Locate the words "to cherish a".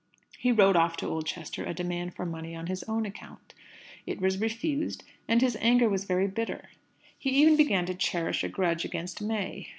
7.85-8.49